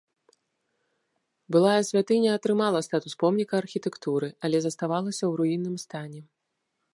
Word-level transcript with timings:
Былая 1.55 1.83
святыня 1.89 2.31
атрымала 2.37 2.79
статус 2.87 3.13
помніка 3.25 3.53
архітэктуры, 3.65 4.27
але 4.49 4.57
заставалася 4.67 5.21
ў 5.27 5.33
руінным 5.43 5.75
стане. 5.85 6.21